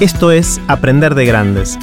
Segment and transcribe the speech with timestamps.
[0.00, 1.76] Esto es Aprender de Grandes,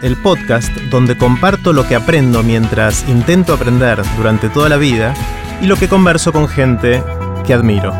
[0.00, 5.12] el podcast donde comparto lo que aprendo mientras intento aprender durante toda la vida
[5.60, 7.02] y lo que converso con gente
[7.46, 7.92] que admiro.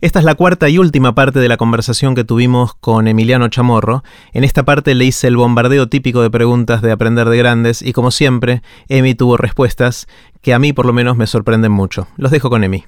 [0.00, 4.04] Esta es la cuarta y última parte de la conversación que tuvimos con Emiliano Chamorro.
[4.32, 7.92] En esta parte le hice el bombardeo típico de preguntas de aprender de grandes y
[7.92, 10.06] como siempre, Emi tuvo respuestas
[10.40, 12.06] que a mí por lo menos me sorprenden mucho.
[12.16, 12.84] Los dejo con Emi.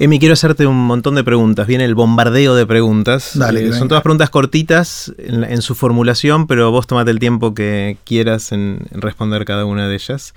[0.00, 1.66] Emi, quiero hacerte un montón de preguntas.
[1.66, 3.32] Viene el bombardeo de preguntas.
[3.34, 7.52] Dale, Eh, son todas preguntas cortitas en, en su formulación, pero vos tomate el tiempo
[7.52, 10.34] que quieras en, en responder cada una de ellas.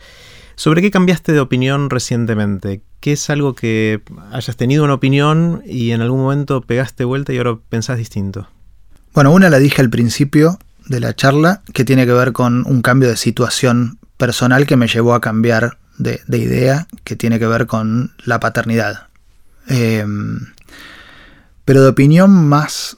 [0.56, 2.82] ¿Sobre qué cambiaste de opinión recientemente?
[3.00, 7.38] ¿Qué es algo que hayas tenido una opinión y en algún momento pegaste vuelta y
[7.38, 8.48] ahora pensás distinto?
[9.14, 10.58] Bueno, una la dije al principio
[10.88, 14.88] de la charla, que tiene que ver con un cambio de situación personal que me
[14.88, 19.08] llevó a cambiar de, de idea, que tiene que ver con la paternidad.
[19.68, 20.06] Eh,
[21.66, 22.98] pero de opinión más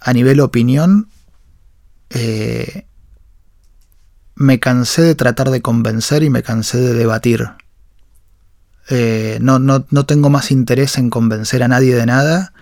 [0.00, 1.08] a nivel opinión,
[2.10, 2.86] eh,
[4.34, 7.50] me cansé de tratar de convencer y me cansé de debatir.
[8.90, 12.52] Eh, no, no, no tengo más interés en convencer a nadie de nada,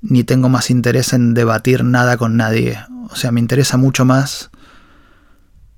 [0.00, 2.78] ni tengo más interés en debatir nada con nadie.
[3.10, 4.50] O sea, me interesa mucho más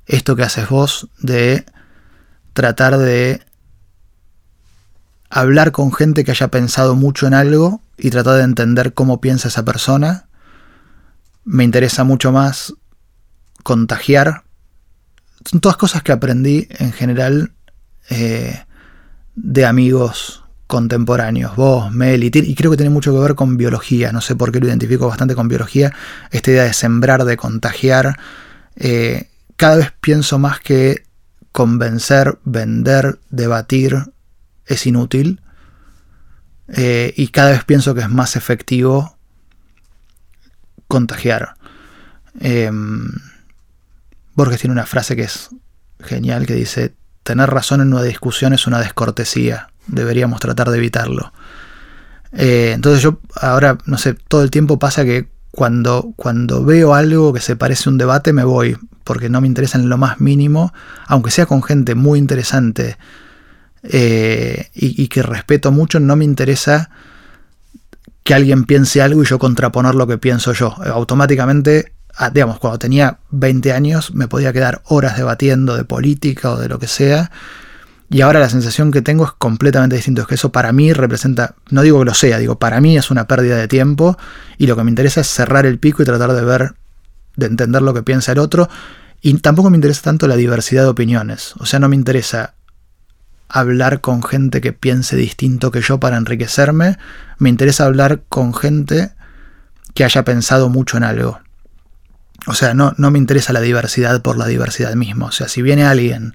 [0.06, 1.64] esto que haces vos de
[2.52, 3.42] tratar de
[5.32, 9.48] hablar con gente que haya pensado mucho en algo y tratar de entender cómo piensa
[9.48, 10.28] esa persona.
[11.44, 12.74] Me interesa mucho más
[13.62, 14.44] contagiar.
[15.50, 17.52] Son todas cosas que aprendí en general
[18.10, 18.62] eh,
[19.34, 24.12] de amigos contemporáneos, vos, Mel y y creo que tiene mucho que ver con biología,
[24.12, 25.92] no sé por qué lo identifico bastante con biología,
[26.30, 28.18] esta idea de sembrar, de contagiar,
[28.76, 31.04] eh, cada vez pienso más que
[31.52, 34.12] convencer, vender, debatir
[34.66, 35.40] es inútil,
[36.68, 39.16] eh, y cada vez pienso que es más efectivo
[40.88, 41.54] contagiar.
[42.40, 42.70] Eh,
[44.34, 45.50] Borges tiene una frase que es
[46.00, 51.32] genial que dice, tener razón en una discusión es una descortesía, deberíamos tratar de evitarlo.
[52.32, 57.32] Eh, entonces yo ahora, no sé, todo el tiempo pasa que cuando, cuando veo algo
[57.32, 60.20] que se parece a un debate me voy, porque no me interesa en lo más
[60.20, 60.72] mínimo,
[61.06, 62.96] aunque sea con gente muy interesante
[63.82, 66.90] eh, y, y que respeto mucho, no me interesa
[68.24, 70.74] que alguien piense algo y yo contraponer lo que pienso yo.
[70.86, 76.56] Automáticamente, ah, digamos, cuando tenía 20 años me podía quedar horas debatiendo de política o
[76.56, 77.30] de lo que sea.
[78.10, 80.22] Y ahora la sensación que tengo es completamente distinto.
[80.22, 83.10] Es que eso para mí representa, no digo que lo sea, digo, para mí es
[83.10, 84.18] una pérdida de tiempo
[84.58, 86.74] y lo que me interesa es cerrar el pico y tratar de ver,
[87.36, 88.68] de entender lo que piensa el otro.
[89.22, 91.54] Y tampoco me interesa tanto la diversidad de opiniones.
[91.58, 92.54] O sea, no me interesa
[93.52, 96.96] hablar con gente que piense distinto que yo para enriquecerme.
[97.38, 99.12] Me interesa hablar con gente
[99.94, 101.40] que haya pensado mucho en algo.
[102.46, 105.26] O sea, no, no me interesa la diversidad por la diversidad misma.
[105.26, 106.34] O sea, si viene alguien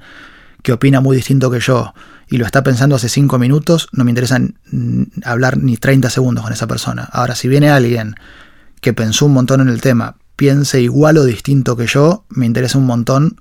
[0.61, 1.93] que opina muy distinto que yo
[2.29, 4.39] y lo está pensando hace 5 minutos, no me interesa
[5.23, 7.09] hablar ni 30 segundos con esa persona.
[7.11, 8.15] Ahora, si viene alguien
[8.79, 12.77] que pensó un montón en el tema, piense igual o distinto que yo, me interesa
[12.77, 13.37] un montón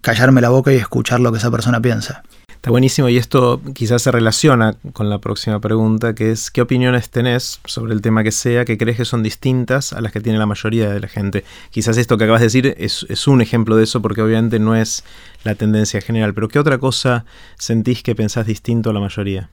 [0.00, 2.22] callarme la boca y escuchar lo que esa persona piensa.
[2.60, 7.08] Está buenísimo y esto quizás se relaciona con la próxima pregunta, que es ¿qué opiniones
[7.08, 10.38] tenés sobre el tema que sea que crees que son distintas a las que tiene
[10.38, 11.42] la mayoría de la gente?
[11.70, 15.04] Quizás esto que acabas de decir es, un ejemplo de eso porque obviamente no es
[15.42, 17.24] la tendencia general, pero ¿qué otra cosa
[17.56, 19.48] sentís que pensás distinto a la mayoría?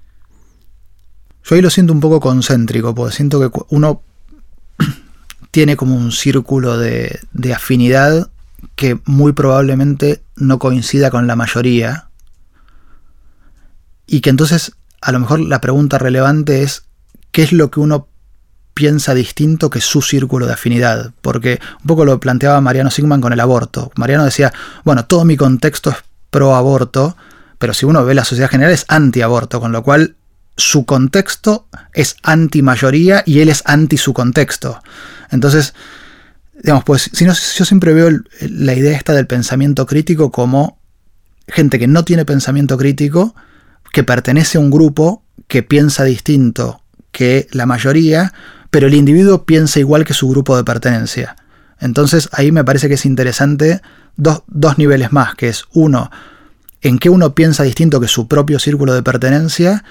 [1.46, 4.02] Yo ahí lo siento un poco concéntrico, porque siento que uno
[5.52, 8.30] tiene como un círculo de afinidad
[8.76, 12.07] que muy probablemente no coincida con la mayoría.
[14.08, 16.88] Y que entonces a lo mejor la pregunta relevante es
[17.32, 18.08] ¿qué es lo que uno
[18.74, 21.12] piensa distinto que su círculo de afinidad?
[21.22, 23.92] Porque un poco lo planteaba Mariano Sigman con el aborto.
[23.96, 24.54] Mariano decía,
[24.84, 25.98] bueno, todo mi contexto es
[26.30, 27.16] pro aborto,
[27.60, 30.16] pero si uno ve la sociedad general es anti-aborto, con lo cual
[30.56, 34.82] su contexto es anti-mayoría y él es anti su contexto.
[35.30, 35.76] Entonces,
[36.64, 38.10] digamos, pues si no, yo siempre veo
[38.42, 40.80] la idea esta del pensamiento crítico como
[41.48, 43.36] gente que no tiene pensamiento crítico,
[43.98, 48.32] que pertenece a un grupo que piensa distinto que la mayoría,
[48.70, 51.36] pero el individuo piensa igual que su grupo de pertenencia.
[51.80, 53.82] Entonces ahí me parece que es interesante
[54.16, 56.12] dos, dos niveles más, que es uno,
[56.84, 59.84] en qué uno piensa distinto que su propio círculo de pertenencia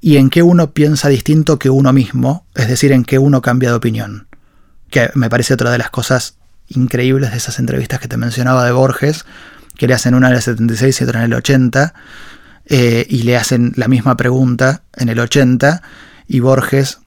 [0.00, 3.68] y en qué uno piensa distinto que uno mismo, es decir, en qué uno cambia
[3.68, 4.26] de opinión.
[4.88, 6.36] Que me parece otra de las cosas
[6.68, 9.26] increíbles de esas entrevistas que te mencionaba de Borges,
[9.76, 11.92] que le hacen una en el 76 y otra en el 80,
[12.66, 15.82] eh, y le hacen la misma pregunta en el 80,
[16.28, 17.00] y Borges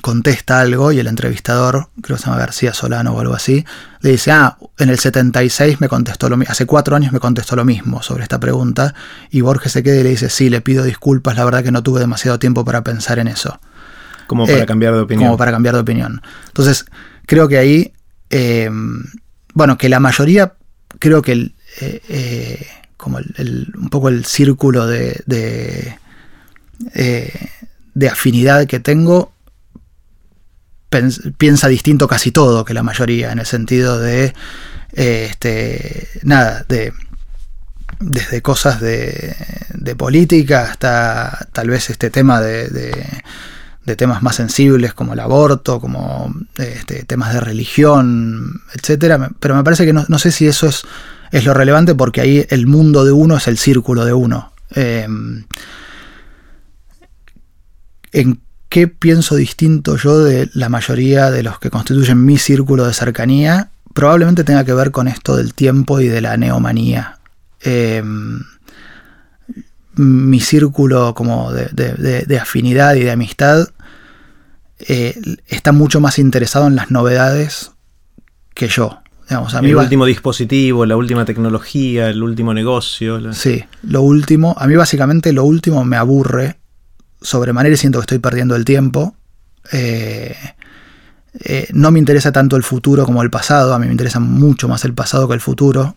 [0.00, 3.64] contesta algo y el entrevistador, creo que se llama García Solano o algo así,
[4.00, 7.56] le dice, ah, en el 76 me contestó lo mismo, hace cuatro años me contestó
[7.56, 8.94] lo mismo sobre esta pregunta,
[9.30, 11.82] y Borges se queda y le dice, sí, le pido disculpas, la verdad que no
[11.82, 13.60] tuve demasiado tiempo para pensar en eso.
[14.26, 15.28] Como para eh, cambiar de opinión.
[15.28, 16.22] Como para cambiar de opinión.
[16.46, 16.86] Entonces,
[17.26, 17.92] creo que ahí,
[18.30, 18.70] eh,
[19.52, 20.54] bueno, que la mayoría,
[20.98, 22.66] creo que el, eh,
[23.02, 25.98] como el, un poco el círculo de, de,
[27.94, 29.32] de afinidad que tengo
[31.38, 34.34] piensa distinto casi todo que la mayoría, en el sentido de,
[34.92, 36.92] eh, este, nada, de
[38.00, 39.36] desde cosas de,
[39.74, 42.68] de, política hasta tal vez este tema de,
[43.84, 49.30] de, temas más sensibles como el aborto, como este, temas de religión, etcétera.
[49.38, 50.82] Pero me parece que no, sé si eso es,
[51.32, 54.52] es, lo relevante porque ahí el mundo de uno es el círculo de uno.
[54.74, 55.06] Eh,
[58.12, 62.94] en qué pienso distinto yo de la mayoría de los que constituyen mi círculo de
[62.94, 67.18] cercanía, probablemente tenga que ver con esto del tiempo y de la neomanía.
[67.60, 68.42] Em,
[69.94, 73.68] mi círculo como de, afinidad y de amistad
[74.78, 77.72] eh, está mucho más interesado en las novedades
[78.54, 79.01] que yo.
[79.32, 83.32] Digamos, a mí el último dispositivo, la última tecnología, el último negocio.
[83.32, 86.58] Sí, lo último, a mí básicamente lo último me aburre
[87.22, 89.16] sobremanera y siento que estoy perdiendo el tiempo.
[89.72, 90.36] Eh,
[91.40, 94.68] eh, no me interesa tanto el futuro como el pasado, a mí me interesa mucho
[94.68, 95.96] más el pasado que el futuro.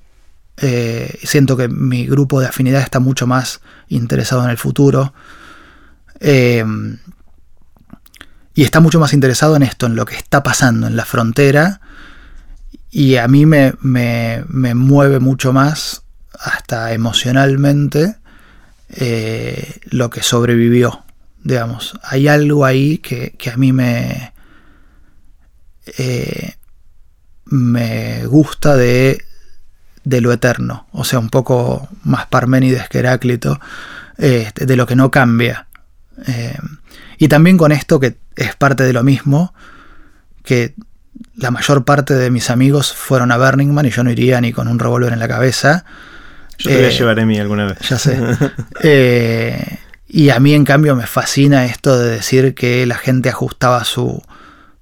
[0.56, 3.60] Eh, siento que mi grupo de afinidad está mucho más
[3.90, 5.14] interesado en el futuro.
[8.58, 11.82] y está mucho más interesado en esto, en lo que está pasando en la frontera.
[12.96, 16.04] Y a mí me, me, me mueve mucho más,
[16.40, 18.16] hasta emocionalmente,
[19.92, 21.06] lo que sobrevivió
[21.46, 21.94] digamos.
[22.04, 24.34] Hay algo ahí que, a mí me,
[25.98, 26.56] eh,
[27.46, 29.24] me gusta de,
[30.04, 33.60] de, lo eterno, o sea, un poco más Parménides que Heráclito,
[34.18, 35.68] este, de lo que no cambia.
[36.28, 36.58] Eh,
[37.20, 39.54] y también con esto que es parte de lo mismo,
[40.44, 40.74] que
[41.36, 44.54] la mayor parte de mis amigos fueron a Burning Man y yo no iría ni
[44.54, 45.86] con un revólver en la cabeza.
[46.58, 47.80] Yo te voy a eh, llevar a mí alguna vez.
[47.90, 48.20] Ya sé.
[50.08, 54.24] Y a mí en cambio me fascina esto de decir que la gente ajustaba su,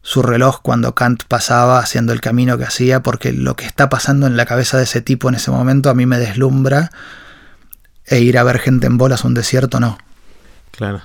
[0.03, 4.27] su reloj cuando Kant pasaba haciendo el camino que hacía, porque lo que está pasando
[4.27, 6.91] en la cabeza de ese tipo en ese momento a mí me deslumbra
[8.05, 9.97] e ir a ver gente en bolas a un desierto no.
[10.71, 11.01] Claro.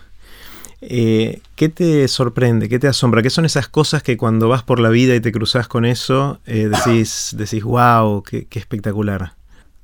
[0.81, 2.69] Eh, ¿Qué te sorprende?
[2.69, 3.23] ¿Qué te asombra?
[3.23, 6.41] ¿Qué son esas cosas que cuando vas por la vida y te cruzas con eso
[6.47, 9.35] eh, decís, decís, wow, qué, espectacular?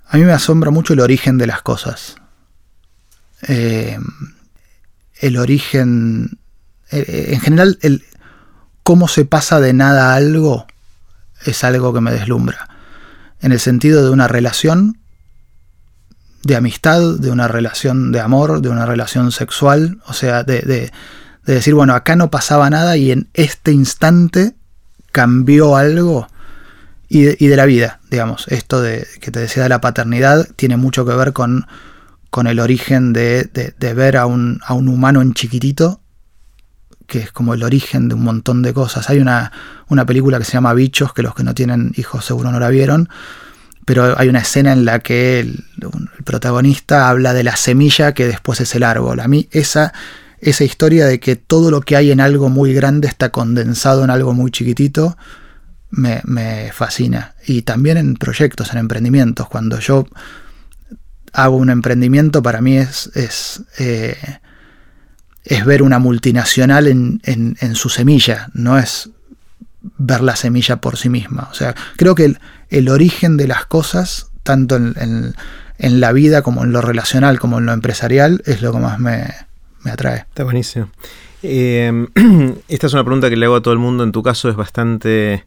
[0.07, 2.17] A mí me asombra mucho el origen de las cosas.
[3.49, 3.99] Eh,
[5.21, 6.39] el origen,
[6.91, 8.05] eh, en general, el,
[8.83, 10.67] cómo se pasa de nada a algo
[11.45, 12.69] es algo que me deslumbra.
[13.41, 14.99] En el sentido de una relación
[16.45, 20.91] de amistad, de una relación de amor, de una relación sexual, o sea, de,
[21.45, 24.55] decir, bueno, acá no pasaba nada y en este instante
[25.13, 26.29] cambió algo
[27.09, 28.47] y de, y de, la vida, digamos.
[28.49, 31.67] Esto de que te decía de la paternidad tiene mucho que ver con
[32.35, 33.49] con el origen de,
[33.79, 36.01] ver a un, a un, humano en chiquitito,
[37.07, 39.09] que es como el origen de un montón de cosas.
[39.09, 39.53] Hay una,
[39.87, 42.71] una, película que se llama Bichos, que los que no tienen hijos seguro no la
[42.71, 43.09] vieron,
[43.85, 45.65] pero hay una escena en la que el,
[46.25, 49.21] protagonista habla de la semilla que después es el árbol.
[49.21, 49.93] A mí esa,
[50.41, 54.11] esa historia de que todo lo que hay en algo muy grande está condensado en
[54.11, 55.17] algo muy chiquitito,
[55.91, 57.35] me, me fascina.
[57.47, 60.07] Y también en proyectos, en emprendimientos, cuando yo
[61.35, 64.17] hago un emprendimiento, para mí es, es, eh,
[65.45, 69.11] es ver una multinacional en, en, su semilla, no es
[69.99, 71.49] ver la semilla por sí misma.
[71.51, 72.39] O sea, creo que el,
[72.89, 75.35] origen de las cosas, tanto en,
[75.79, 79.29] la vida como en lo relacional, como en lo empresarial, es lo que más me,
[79.85, 80.27] atrae.
[80.29, 80.89] Está buenísimo.
[81.43, 82.07] Eh,
[82.69, 84.57] esta es una pregunta que le hago a todo el mundo, en tu caso es
[84.57, 85.45] bastante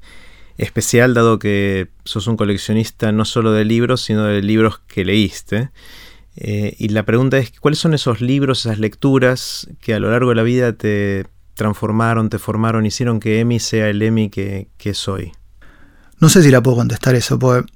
[0.57, 5.69] especial dado que sos un coleccionista no solo de libros, sino de libros que leíste.
[6.35, 10.29] Eh, y la pregunta es, ¿cuáles son esos libros, esas lecturas que a lo largo
[10.29, 14.93] de la vida te transformaron, te formaron, hicieron que Emi sea el Emi que, que
[14.93, 15.31] soy?
[16.19, 17.71] No sé si la puedo contestar eso, porque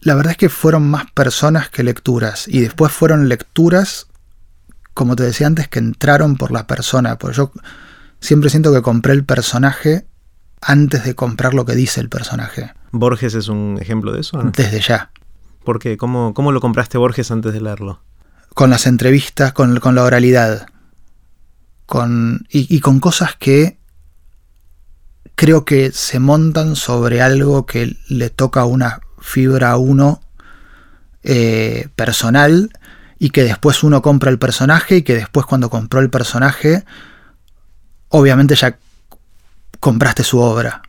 [0.00, 2.48] la verdad es que fueron más personas que lecturas.
[2.48, 4.06] Y después fueron lecturas,
[4.94, 7.18] como te decía antes, que entraron por la persona.
[7.18, 7.52] Porque yo
[8.20, 10.06] siempre siento que compré el personaje
[10.60, 12.72] antes de comprar lo que dice el personaje.
[12.90, 14.38] ¿Borges es un ejemplo de eso?
[14.54, 15.10] Desde ya.
[15.64, 15.96] ¿Por qué?
[15.96, 18.00] ¿Cómo, ¿Cómo, lo compraste Borges antes de leerlo?
[18.54, 20.68] Con las entrevistas, con, la oralidad.
[21.86, 23.77] Con, y, con cosas que
[25.38, 30.20] creo que se montan sobre algo que le toca una fibra a uno
[31.22, 32.72] eh, personal
[33.20, 36.84] y que después uno compra el personaje y que después cuando compró el personaje,
[38.08, 38.78] obviamente ya
[39.78, 40.82] compraste su obra.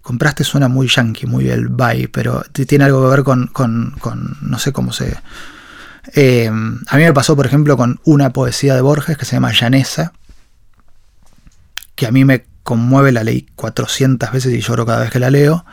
[0.00, 4.58] Compraste suena muy yankee, muy el buy, pero tiene algo que ver con, con, no
[4.58, 5.14] sé cómo se...
[6.14, 9.52] Eh, a mí me pasó, por ejemplo, con una poesía de Borges que se llama
[9.52, 10.14] Llanesa,
[11.94, 15.30] que a mí me conmueve, la ley 400 veces y lloro cada vez que la
[15.30, 15.64] leo,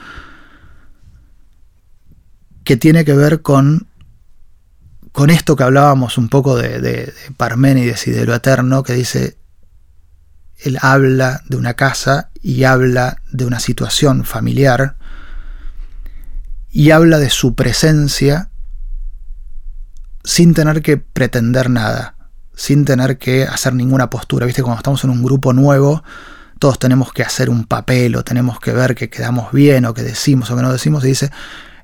[2.64, 3.90] que tiene que ver con,
[5.12, 8.94] con esto que hablábamos un poco de, de, de Parménides y de lo eterno, que
[8.94, 9.38] dice,
[10.64, 14.96] él habla de una casa y habla de una situación familiar
[16.72, 18.52] y habla de su presencia
[20.24, 22.16] sin tener que pretender nada,
[22.56, 24.46] sin tener que hacer ninguna postura.
[24.46, 26.02] Viste, cuando estamos en un grupo nuevo,
[26.60, 30.04] todos tenemos que hacer un papel o tenemos que ver que quedamos bien o que
[30.04, 31.04] decimos o que no decimos.
[31.04, 31.32] Y dice,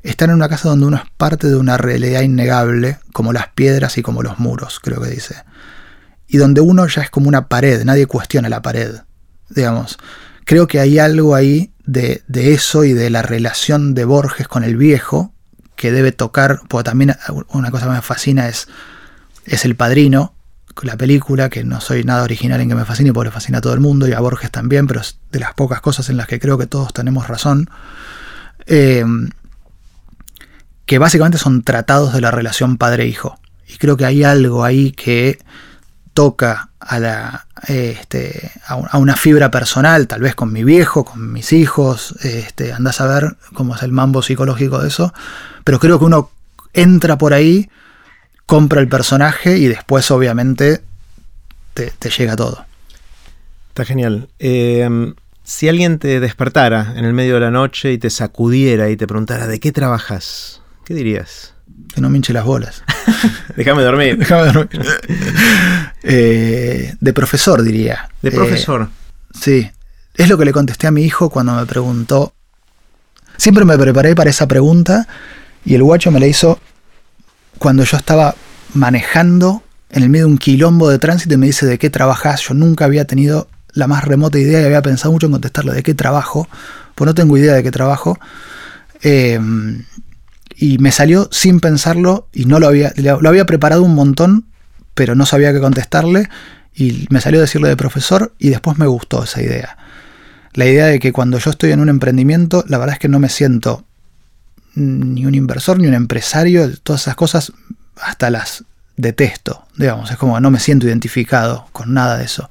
[0.04, 3.98] están en una casa donde uno es parte de una realidad innegable, como las piedras
[3.98, 5.44] y como los muros, creo que dice.
[6.28, 8.96] Y donde uno ya es como una pared, nadie cuestiona la pared,
[9.50, 9.98] digamos.
[10.46, 14.64] Creo que hay algo ahí de, de eso y de la relación de Borges con
[14.64, 15.34] el viejo,
[15.76, 17.16] que debe tocar, porque también
[17.50, 18.68] una cosa que me fascina es,
[19.46, 20.36] es el padrino,
[20.84, 23.62] la película, que no soy nada original en que me fascine, porque le fascina a
[23.62, 26.28] todo el mundo y a Borges también, pero es de las pocas cosas en las
[26.28, 27.70] que creo que todos tenemos razón.
[28.66, 29.06] Eh,
[30.86, 33.40] que básicamente son tratados de la relación padre-hijo.
[33.68, 35.40] Y creo que hay algo ahí que
[36.14, 41.54] toca a, la, este, a una fibra personal, tal vez con mi viejo, con mis
[41.54, 45.14] hijos, este, andás a ver cómo es el mambo psicológico de eso,
[45.64, 46.32] pero creo que uno
[46.74, 47.70] entra por ahí,
[48.52, 50.82] compra el personaje y después obviamente
[51.74, 52.66] te, te llega todo.
[53.70, 54.28] Está genial.
[54.40, 58.98] Eh, si alguien te despertara en el medio de la noche y te sacudiera y
[58.98, 61.54] te preguntara de qué trabajas, ¿Qué dirías?
[61.96, 62.84] Que no me hinche las bolas.
[63.56, 64.18] Déjame dormir.
[64.18, 64.70] Déjame dormir.
[66.04, 68.10] eh, de profesor, diría.
[68.22, 68.82] De profesor.
[68.82, 69.72] Eh, sí.
[70.14, 72.34] Es lo que le contesté a mi hijo cuando me preguntó.
[73.38, 75.08] Siempre me preparé para esa pregunta
[75.64, 76.60] y el guacho me la hizo
[77.62, 78.34] cuando yo estaba
[78.74, 82.42] manejando en el medio de un quilombo de tránsito y me dice de qué trabajas.
[82.42, 85.84] Yo nunca había tenido la más remota idea y había pensado mucho en contestarle de
[85.84, 86.48] qué trabajo,
[86.96, 88.20] pues no tengo idea de qué trabajo.
[89.02, 89.40] Eh,
[90.56, 94.46] y me salió sin pensarlo y no lo había, lo había preparado un montón,
[94.94, 96.30] pero no sabía qué contestarle
[96.76, 99.78] y me salió decirle de profesor y después me gustó esa idea.
[100.54, 103.20] La idea de que cuando yo estoy en un emprendimiento, la verdad es que no
[103.20, 103.86] me siento
[104.76, 107.54] ni un inversor ni un empresario, todas esas cosas
[108.02, 108.64] hasta las
[108.98, 112.50] detesto, digamos, es como no me siento identificado con nada de eso.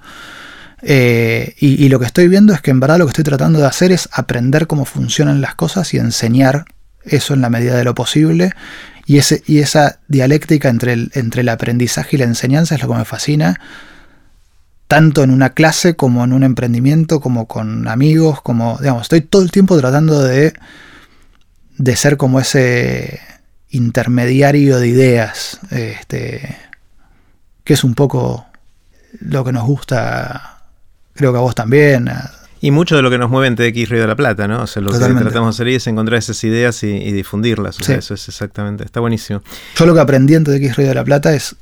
[0.82, 3.58] Eh, y, y lo que estoy viendo es que en verdad lo que estoy tratando
[3.58, 6.64] de hacer es aprender cómo funcionan las cosas y enseñar
[7.04, 8.52] eso en la medida de lo posible.
[9.06, 12.88] Y, ese, y esa dialéctica entre el, entre el aprendizaje y la enseñanza es lo
[12.88, 13.60] que me fascina,
[14.86, 19.42] tanto en una clase como en un emprendimiento, como con amigos, como, digamos, estoy todo
[19.42, 20.52] el tiempo tratando de,
[21.78, 23.20] de ser como ese
[23.70, 26.56] intermediario de ideas, este,
[27.64, 28.46] que es un poco
[29.20, 30.62] lo que nos gusta,
[31.14, 32.10] creo que a vos también,
[32.62, 34.62] y mucho de lo que nos mueve en TX Río de la Plata, ¿no?
[34.62, 35.20] O sea, lo Totalmente.
[35.24, 37.80] que tratamos de hacer es encontrar esas ideas y, y difundirlas.
[37.80, 39.42] O sea, eso es exactamente, está buenísimo.
[39.76, 41.56] Yo lo que aprendí en TX Río de la Plata es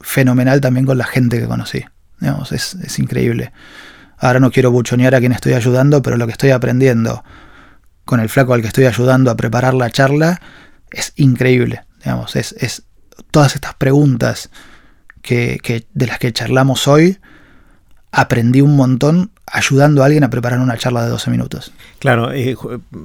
[0.00, 1.84] fenomenal también con la gente que conocí.
[2.20, 3.52] Digamos, es, es increíble.
[4.16, 7.22] Ahora no quiero buchonear a quien estoy ayudando, pero lo que estoy aprendiendo
[8.06, 10.40] con el flaco al que estoy ayudando a preparar la charla
[10.90, 11.84] es increíble.
[11.98, 12.84] Digamos, es, es
[13.30, 14.50] todas estas preguntas
[15.22, 17.18] que, que, de las que charlamos hoy,
[18.12, 21.72] aprendí un montón ayudando a alguien a preparar una charla de 12 minutos.
[21.98, 22.56] Claro, eh,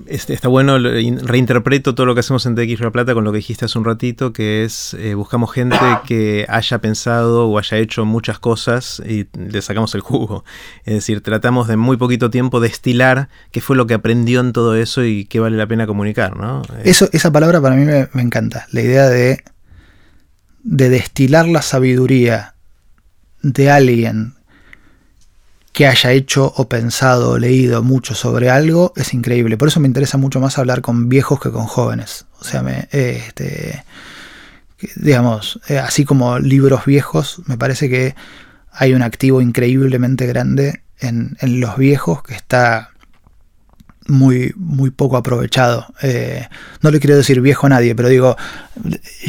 [0.07, 3.65] está bueno, reinterpreto todo lo que hacemos en TX La Plata con lo que dijiste
[3.65, 5.77] hace un ratito, que es eh, buscamos gente
[6.07, 10.45] que haya pensado o haya hecho muchas cosas y le sacamos el jugo.
[10.85, 14.75] Es decir, tratamos de muy poquito tiempo destilar qué fue lo que aprendió en todo
[14.75, 16.61] eso y qué vale la pena comunicar, ¿no?
[16.77, 19.43] Eh, eso, esa palabra para mí me, me encanta, la idea de,
[20.63, 22.55] de destilar la sabiduría
[23.41, 24.38] de alguien
[25.79, 29.55] que haya hecho o pensado o leído mucho sobre algo es increíble.
[29.55, 32.25] Por eso me interesa mucho más hablar con viejos que con jóvenes.
[32.41, 33.85] O sea, me, este,
[34.97, 38.13] digamos, eh, así como libros viejos, me parece que
[38.73, 42.89] hay un activo increíblemente grande en, en los viejos que está
[44.05, 45.87] muy, muy poco aprovechado.
[46.01, 46.45] Eh,
[46.81, 48.35] no le quiero decir viejo a nadie, pero digo,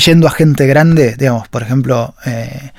[0.05, 2.73] yendo a gente grande, digamos, por ejemplo, eh,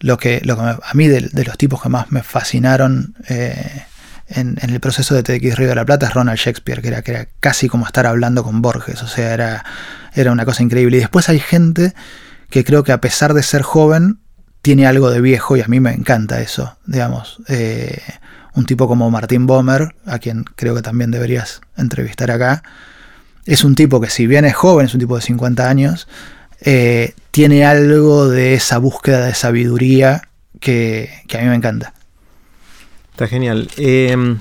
[0.00, 3.84] lo que, a mí de, de, los tipos que más me fascinaron eh,
[4.28, 7.12] en, el proceso de TX Río de la Plata es Ronald Shakespeare, que era, que
[7.12, 9.64] era casi como estar hablando con Borges, o sea, era,
[10.14, 10.96] era una cosa increíble.
[10.96, 11.94] Y después hay gente
[12.50, 14.20] que creo que a pesar de ser joven,
[14.62, 17.38] tiene algo de viejo y a mí me encanta eso, digamos.
[17.48, 18.02] Eh,
[18.54, 22.62] un tipo como Martín Bomer, a quien creo que también deberías entrevistar acá,
[23.44, 26.08] es un tipo que si bien es joven, es un tipo de 50 años,
[26.60, 30.28] eh, tiene algo de esa búsqueda de sabiduría
[30.60, 31.94] que, a mí me encanta.
[33.12, 33.68] Está genial.
[33.76, 34.36] Eh,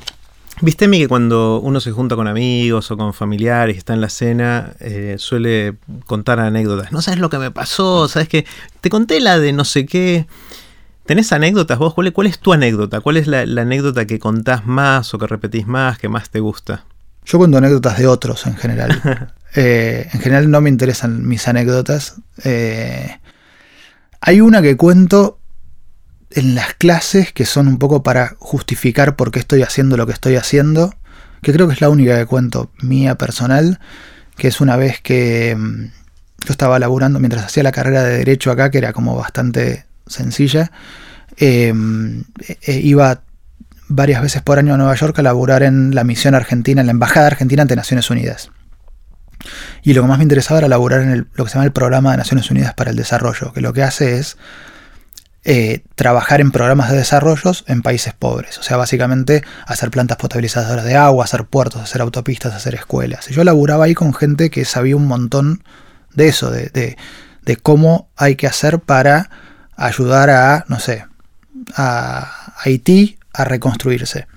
[0.61, 4.71] Viste, que cuando uno se junta con amigos o con familiares, está en la cena,
[4.79, 6.93] eh, suele contar anécdotas.
[6.93, 8.45] No sabes lo que me pasó, sabes que
[8.79, 10.27] te conté la de no sé qué.
[11.05, 11.93] ¿Tenés anécdotas vos?
[11.93, 13.01] ¿Cuál, es tu anécdota?
[13.01, 16.85] ¿Cuál es la, anécdota que contás más o que repetís más, que más te gusta?
[17.25, 19.33] Yo cuento anécdotas de otros en general.
[19.57, 22.15] Eh, en general no me interesan mis anécdotas.
[22.43, 23.19] Eh,
[24.19, 25.39] hay una que cuento
[26.31, 30.11] en las clases que son un poco para justificar por qué estoy haciendo lo que
[30.11, 30.93] estoy haciendo,
[31.41, 33.79] que creo que es la única que cuento mía personal,
[34.35, 35.85] que es una vez que mm,
[36.45, 40.71] yo estaba laburando mientras hacía la carrera de derecho acá, que era como bastante sencilla,
[41.37, 43.21] em, e, e iba
[43.87, 46.91] varias veces por año a Nueva York a laburar en la misión argentina, en la
[46.91, 48.51] Embajada Argentina ante Naciones Unidas.
[49.83, 52.11] Y lo que más me interesaba era laburar en lo que se llama el Programa
[52.11, 54.37] de Naciones Unidas para el Desarrollo, que lo que hace es
[55.47, 58.57] eh, trabajar en programas de desarrollos en países pobres.
[58.57, 63.29] O sea, básicamente hacer plantas potabilizadoras de agua, hacer puertos, hacer autopistas, hacer escuelas.
[63.29, 65.63] Y yo laburaba ahí con gente que sabía un montón
[66.15, 66.97] de eso, de,
[67.61, 69.29] cómo hay que hacer para
[69.75, 71.05] ayudar a, no sé,
[71.75, 74.27] a Haití a reconstruirse.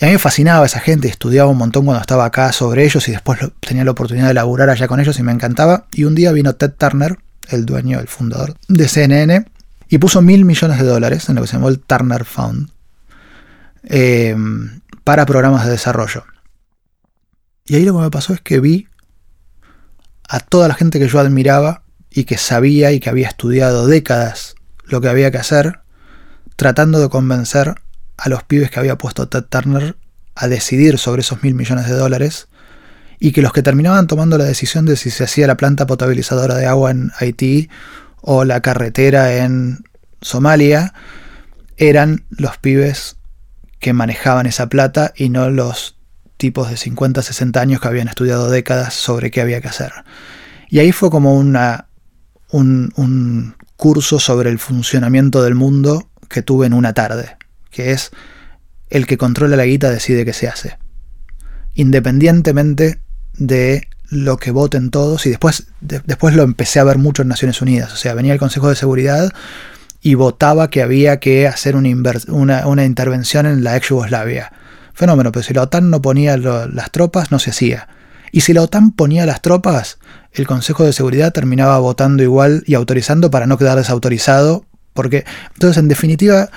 [0.00, 3.08] Y a mí me fascinaba esa gente, estudiaba un montón cuando estaba acá sobre ellos
[3.08, 5.86] y después tenía la oportunidad de laburar allá con ellos y me encantaba.
[5.92, 7.18] Y un día vino Ted Turner,
[7.48, 9.46] el dueño, el fundador de CNN,
[9.88, 12.70] y puso mil millones de dólares en lo que se llamó el Turner Fund
[13.84, 14.36] eh,
[15.02, 16.24] para programas de desarrollo.
[17.64, 18.86] Y ahí lo que me pasó es que vi
[20.28, 24.54] a toda la gente que yo admiraba y que sabía y que había estudiado décadas
[24.84, 25.80] lo que había que hacer,
[26.58, 27.76] tratando de convencer
[28.16, 29.96] a los pibes que había puesto Ted Turner
[30.34, 32.48] a decidir sobre esos mil millones de dólares
[33.20, 36.56] y que los que terminaban tomando la decisión de si se hacía la planta potabilizadora
[36.56, 37.70] de agua en Haití
[38.20, 39.84] o la carretera en
[40.20, 40.94] Somalia
[41.76, 43.18] eran los pibes
[43.78, 45.96] que manejaban esa plata y no los
[46.38, 49.92] tipos de 50, 60 años que habían estudiado décadas sobre qué había que hacer.
[50.68, 51.56] Y ahí fue como un,
[52.50, 57.36] un curso sobre el funcionamiento del mundo que tuve en una tarde,
[57.70, 58.10] que es
[58.90, 60.78] el que controla la guita decide qué se hace.
[61.74, 63.00] Independientemente
[63.34, 67.60] de lo que voten todos y después, después lo empecé a ver mucho en Naciones
[67.60, 67.92] Unidas.
[67.92, 69.32] O sea, venía el Consejo de Seguridad
[70.00, 74.52] y votaba que había que hacer una, una, intervención en la ex Yugoslavia.
[74.94, 77.88] Fenómeno, pero si la OTAN no ponía las tropas, no se hacía.
[78.32, 79.98] Y si la OTAN ponía las tropas,
[80.32, 84.64] el Consejo de Seguridad terminaba votando igual y autorizando para no quedar desautorizado.
[84.98, 86.50] Porque, entonces, en definitiva,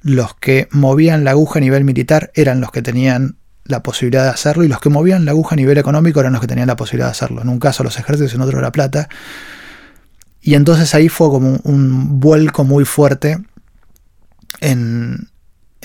[0.00, 4.30] los que movían la aguja a nivel militar eran los que tenían la posibilidad de
[4.30, 6.76] hacerlo y los que movían la aguja a nivel económico eran los que tenían la
[6.76, 7.42] posibilidad de hacerlo.
[7.42, 9.10] En un caso los ejércitos, en otro la plata.
[10.40, 13.38] Y entonces ahí fue como un vuelco muy fuerte
[14.62, 15.28] en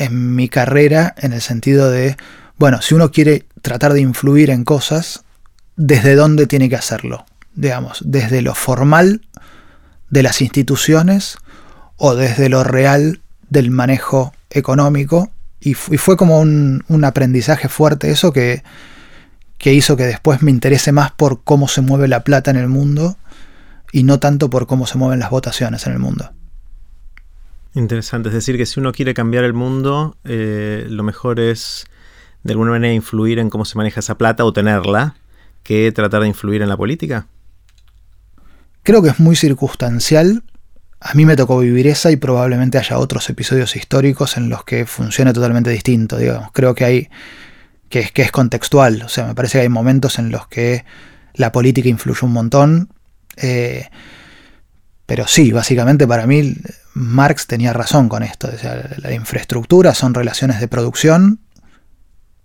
[0.09, 2.15] mi carrera en el sentido de,
[2.57, 5.25] bueno, si uno quiere tratar de influir en cosas,
[5.75, 7.25] ¿desde dónde tiene que hacerlo?
[7.55, 9.27] Digamos, desde lo formal
[10.09, 11.37] de las instituciones
[11.99, 18.63] o desde lo real del manejo económico y, fue como un, aprendizaje fuerte eso que,
[19.57, 22.69] que hizo que después me interese más por cómo se mueve la plata en el
[22.69, 23.17] mundo
[23.91, 26.31] y no tanto por cómo se mueven las votaciones en el mundo.
[27.75, 31.85] Interesante, es decir, que si uno quiere cambiar el mundo, eh, lo mejor es
[32.43, 35.15] de alguna manera influir en cómo se maneja esa plata o tenerla,
[35.63, 37.27] que tratar de influir en la política.
[38.83, 40.43] Creo que es muy circunstancial
[41.01, 44.85] a mí me tocó vivir esa y probablemente haya otros episodios históricos en los que
[44.85, 46.17] funcione totalmente distinto.
[46.53, 47.09] Creo que hay
[47.89, 50.85] que es, contextual, o sea, me parece que hay momentos en los que
[51.33, 52.89] la política influye un montón.
[53.37, 53.87] Eh,
[55.05, 56.55] pero sí, básicamente para mí
[56.93, 58.49] Marx tenía razón con esto.
[58.53, 61.39] O sea, la infraestructura son relaciones de producción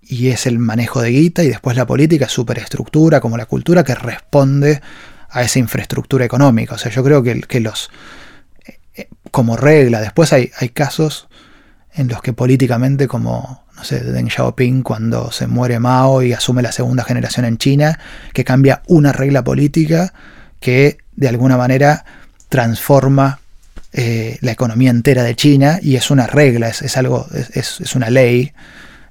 [0.01, 3.85] y es el manejo de guita y después la política es superestructura, como la cultura
[3.85, 4.81] que responde
[5.29, 6.77] a esa infraestructura económica.
[6.77, 7.91] O sea, yo creo que los,
[9.31, 10.01] como regla.
[10.01, 11.29] Después hay, hay casos
[11.95, 16.63] en los que políticamente, como, no sé, Deng Xiaoping cuando se muere Mao y asume
[16.63, 17.99] la segunda generación en China,
[18.33, 20.13] que cambia una regla política
[20.61, 22.05] que de alguna manera
[22.49, 23.41] transforma
[23.93, 28.11] eh, la economía entera de China y es una regla, es, algo, es, es, una
[28.11, 28.53] ley.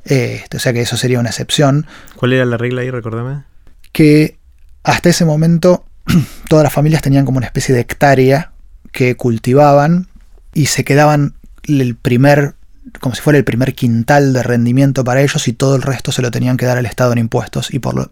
[0.05, 1.85] Eh, o sea que eso sería una excepción.
[2.15, 3.43] ¿Cuál era la regla ahí, recordame?
[3.91, 4.37] Que
[4.83, 5.85] hasta ese momento
[6.49, 8.52] todas las familias tenían como una especie de hectárea
[8.93, 10.07] que cultivaban
[10.53, 12.53] y se quedaban el primer,
[13.01, 16.21] como si fuera el primer quintal de rendimiento para ellos y todo el resto se
[16.21, 18.11] lo tenían que dar al Estado en impuestos y por, lo,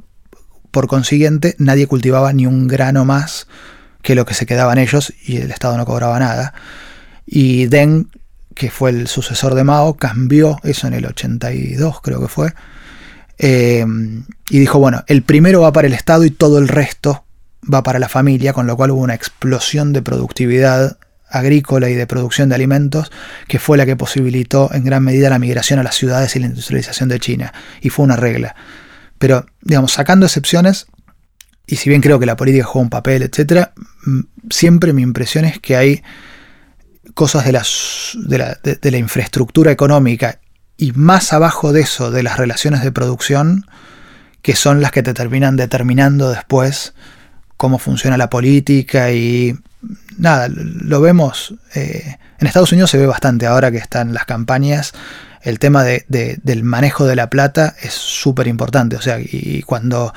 [0.71, 3.47] por consiguiente nadie cultivaba ni un grano más
[4.01, 6.53] que lo que se quedaban ellos y el Estado no cobraba nada.
[7.27, 8.09] Y Deng,
[8.55, 12.53] que fue el sucesor de Mao, cambió eso en el 82 creo que fue,
[13.37, 13.85] eh,
[14.49, 17.23] y dijo, bueno, el primero va para el Estado y todo el resto
[17.61, 20.97] va para la familia, con lo cual hubo una explosión de productividad
[21.29, 23.11] agrícola y de producción de alimentos,
[23.47, 26.47] que fue la que posibilitó en gran medida la migración a las ciudades y la
[26.47, 27.53] industrialización de China.
[27.81, 28.55] Y fue una regla.
[29.17, 30.87] Pero, digamos, sacando excepciones,
[31.65, 33.69] y si bien creo que la política juega un papel, etc.,
[34.49, 36.03] siempre mi impresión es que hay
[37.13, 37.51] cosas de,
[38.27, 40.39] de, la, de la infraestructura económica
[40.75, 43.67] y más abajo de eso, de las relaciones de producción,
[44.41, 46.93] que son las que te terminan determinando después
[47.61, 49.55] cómo funciona la política y
[50.17, 54.93] nada, lo vemos, eh, en Estados Unidos se ve bastante ahora que están las campañas,
[55.43, 60.11] el tema de, del manejo de la plata es súper importante, o sea, y cuando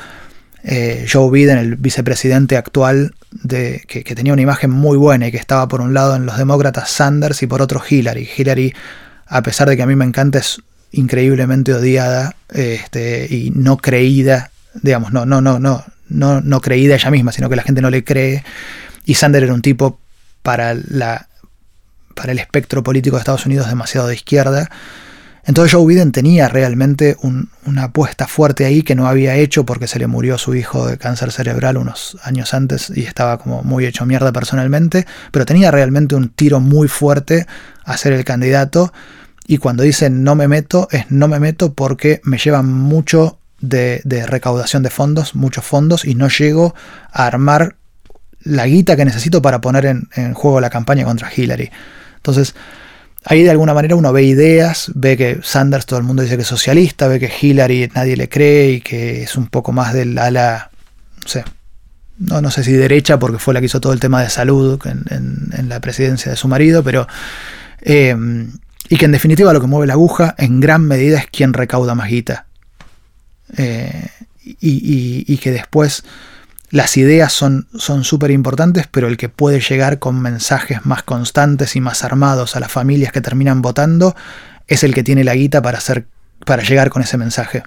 [0.63, 5.31] eh, Joe Biden, el vicepresidente actual, de, que, que, tenía una imagen muy buena y
[5.31, 8.27] que estaba por un lado en los demócratas Sanders y por otro Hillary.
[8.39, 8.73] Hillary,
[9.27, 14.51] a pesar de que a mí me encanta, es increíblemente odiada este, y no creída,
[14.81, 17.90] digamos, no, no, no, no, no, no creída ella misma, sino que la gente no
[17.90, 18.45] le cree.
[19.05, 20.01] Y Sander era un tipo
[20.43, 21.29] para, la,
[22.14, 24.71] para el espectro político de Estados Unidos demasiado de izquierda.
[25.47, 29.99] Entonces Joe Biden tenía realmente una apuesta fuerte ahí que no había hecho porque se
[29.99, 34.07] le murió su hijo de cáncer cerebral unos años antes y estaba como muy hecho
[34.07, 37.47] mierda personalmente, pero tenía realmente un tiro muy fuerte
[37.85, 38.93] a ser el candidato
[39.47, 44.03] y cuando dice no me meto es no me meto porque me llevan mucho de,
[44.27, 46.75] recaudación de fondos, muchos fondos, y no llego
[47.12, 47.77] a armar
[48.43, 51.71] la guita que necesito para poner en, juego la campaña contra Hillary.
[52.17, 52.55] Entonces,
[53.25, 56.43] ahí de alguna manera uno ve ideas, ve que Sanders todo el mundo dice que
[56.43, 60.19] es socialista, ve que Hillary nadie le cree y que es un poco más del
[60.19, 60.71] ala,
[61.23, 61.45] no sé,
[62.19, 64.79] no, no sé si derecha porque fue la que hizo todo el tema de salud
[64.85, 67.07] en, la presidencia de su marido, pero...
[67.81, 68.17] Eh,
[68.88, 71.95] y que en definitiva lo que mueve la aguja en gran medida es quien recauda
[71.95, 72.47] más guita.
[73.57, 74.09] Eh,
[74.45, 76.05] y, que después
[76.71, 77.67] las ideas son
[78.05, 82.61] súper importantes, pero el que puede llegar con mensajes más constantes y más armados a
[82.61, 84.15] las familias que terminan votando
[84.67, 86.07] es el que tiene la guita para, hacer,
[86.45, 87.63] para llegar con ese mensaje.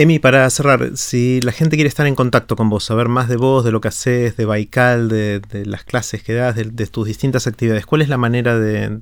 [0.00, 3.34] Emi, para cerrar, si la gente quiere estar en contacto con vos, saber más de
[3.34, 7.48] vos, de lo que haces, de Baikal, de, las clases que das, de, tus distintas
[7.48, 9.00] actividades, ¿cuál es la manera de,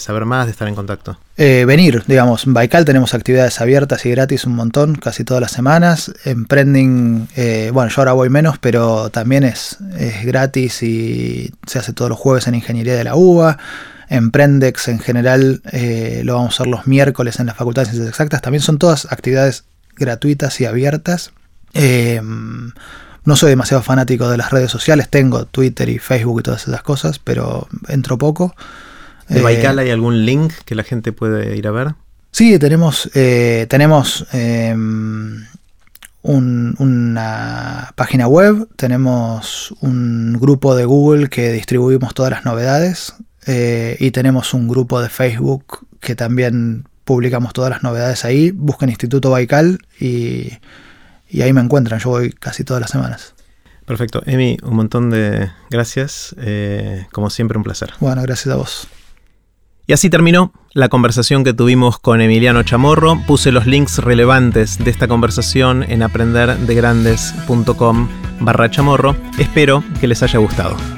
[0.00, 1.20] saber más, de estar en contacto?
[1.36, 5.52] Eh, venir, digamos, en Baikal tenemos actividades abiertas y gratis un montón, casi todas las
[5.52, 6.12] semanas.
[6.24, 11.92] Emprending, eh, bueno, yo ahora voy menos, pero también es, es gratis y se hace
[11.92, 13.56] todos los jueves en Ingeniería de la UBA.
[14.08, 18.08] Emprendex en general eh, lo vamos a hacer los miércoles en la Facultad de Ciencias
[18.08, 18.42] Exactas.
[18.42, 19.64] También son todas actividades
[19.98, 21.32] gratuitas y abiertas.
[21.74, 22.20] Eh,
[23.24, 26.82] no soy demasiado fanático de las redes sociales, tengo Twitter y Facebook y todas esas
[26.82, 28.54] cosas, pero entro poco.
[29.28, 31.94] ¿De Baikal eh, hay algún link que la gente puede ir a ver?
[32.30, 35.44] Sí, tenemos, eh, tenemos em,
[36.22, 43.14] una página web, tenemos un grupo de Google que distribuimos todas las novedades
[43.46, 48.50] y tenemos un grupo de Facebook que también publicamos todas las novedades ahí.
[48.50, 50.52] Busquen Instituto Baikal y,
[51.40, 51.98] ahí me encuentran.
[52.00, 53.34] Yo voy casi todas las semanas.
[53.86, 54.22] Perfecto.
[54.26, 56.36] Emi, un montón de gracias.
[56.38, 57.94] Eh, como siempre, un placer.
[58.00, 58.88] Bueno, gracias a vos.
[59.86, 63.18] Y así terminó la conversación que tuvimos con Emiliano Chamorro.
[63.26, 68.08] Puse los links relevantes de esta conversación en aprenderdegrandes.com
[68.40, 69.16] barra chamorro.
[69.38, 70.97] Espero que les haya gustado.